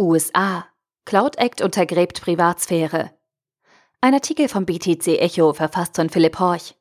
[0.00, 0.64] USA.
[1.06, 3.10] Cloud Act untergräbt Privatsphäre.
[4.00, 6.76] Ein Artikel vom BTC Echo verfasst von Philipp Horch.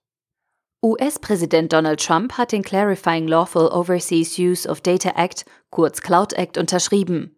[0.83, 6.59] US-Präsident Donald Trump hat den Clarifying Lawful Overseas Use of Data Act, kurz Cloud Act,
[6.59, 7.35] unterschrieben.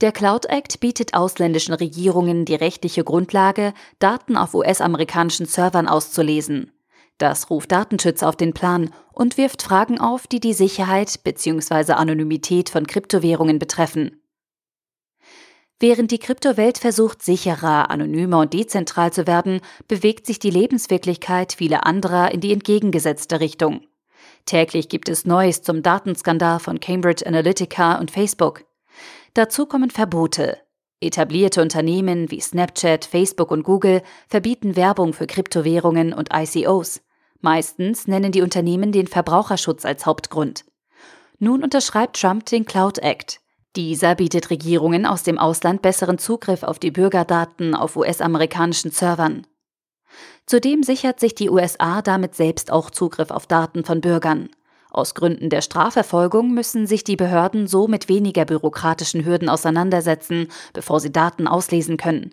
[0.00, 6.72] Der Cloud Act bietet ausländischen Regierungen die rechtliche Grundlage, Daten auf US-amerikanischen Servern auszulesen.
[7.18, 11.92] Das ruft Datenschützer auf den Plan und wirft Fragen auf, die die Sicherheit bzw.
[11.92, 14.20] Anonymität von Kryptowährungen betreffen.
[15.80, 21.86] Während die Kryptowelt versucht, sicherer, anonymer und dezentral zu werden, bewegt sich die Lebenswirklichkeit vieler
[21.86, 23.82] anderer in die entgegengesetzte Richtung.
[24.46, 28.64] Täglich gibt es Neues zum Datenskandal von Cambridge Analytica und Facebook.
[29.34, 30.58] Dazu kommen Verbote.
[31.00, 37.02] Etablierte Unternehmen wie Snapchat, Facebook und Google verbieten Werbung für Kryptowährungen und ICOs.
[37.40, 40.64] Meistens nennen die Unternehmen den Verbraucherschutz als Hauptgrund.
[41.38, 43.40] Nun unterschreibt Trump den Cloud Act,
[43.76, 49.46] dieser bietet Regierungen aus dem Ausland besseren Zugriff auf die Bürgerdaten auf US-amerikanischen Servern.
[50.46, 54.50] Zudem sichert sich die USA damit selbst auch Zugriff auf Daten von Bürgern.
[54.90, 61.00] Aus Gründen der Strafverfolgung müssen sich die Behörden so mit weniger bürokratischen Hürden auseinandersetzen, bevor
[61.00, 62.32] sie Daten auslesen können.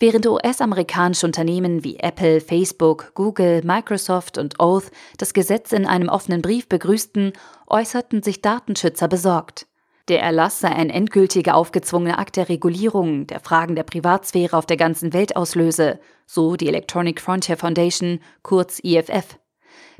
[0.00, 6.42] Während US-amerikanische Unternehmen wie Apple, Facebook, Google, Microsoft und Oath das Gesetz in einem offenen
[6.42, 7.32] Brief begrüßten,
[7.68, 9.68] äußerten sich Datenschützer besorgt.
[10.08, 14.76] Der Erlass sei ein endgültiger aufgezwungener Akt der Regulierung der Fragen der Privatsphäre auf der
[14.76, 19.38] ganzen Welt auslöse, so die Electronic Frontier Foundation, kurz IFF.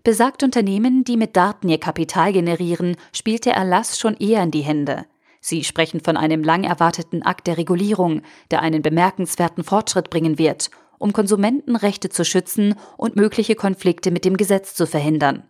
[0.03, 4.61] Besagt Unternehmen, die mit Daten ihr Kapital generieren, spielt der Erlass schon eher in die
[4.61, 5.07] Hände.
[5.41, 10.71] Sie sprechen von einem lang erwarteten Akt der Regulierung, der einen bemerkenswerten Fortschritt bringen wird,
[10.99, 15.45] um Konsumentenrechte zu schützen und mögliche Konflikte mit dem Gesetz zu verhindern.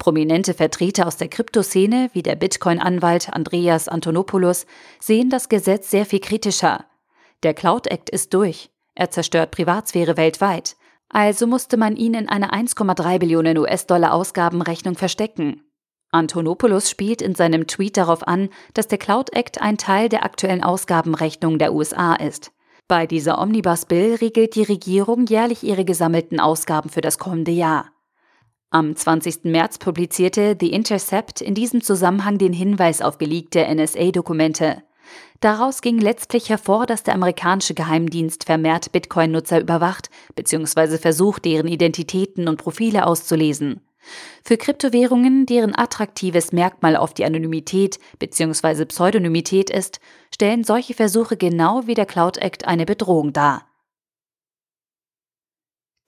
[0.00, 4.64] Prominente Vertreter aus der Kryptoszene wie der Bitcoin-Anwalt Andreas Antonopoulos
[4.98, 6.86] sehen das Gesetz sehr viel kritischer.
[7.42, 8.70] Der Cloud Act ist durch.
[8.94, 10.76] Er zerstört Privatsphäre weltweit.
[11.10, 15.64] Also musste man ihn in einer 1,3 Billionen US-Dollar Ausgabenrechnung verstecken.
[16.12, 20.64] Antonopoulos spielt in seinem Tweet darauf an, dass der Cloud Act ein Teil der aktuellen
[20.64, 22.52] Ausgabenrechnung der USA ist.
[22.88, 27.92] Bei dieser Omnibus Bill regelt die Regierung jährlich ihre gesammelten Ausgaben für das kommende Jahr.
[28.72, 29.46] Am 20.
[29.46, 34.84] März publizierte The Intercept in diesem Zusammenhang den Hinweis auf geleakte NSA-Dokumente.
[35.40, 40.98] Daraus ging letztlich hervor, dass der amerikanische Geheimdienst vermehrt Bitcoin-Nutzer überwacht bzw.
[40.98, 43.80] versucht, deren Identitäten und Profile auszulesen.
[44.44, 48.84] Für Kryptowährungen, deren attraktives Merkmal auf die Anonymität bzw.
[48.84, 49.98] Pseudonymität ist,
[50.32, 53.66] stellen solche Versuche genau wie der Cloud Act eine Bedrohung dar.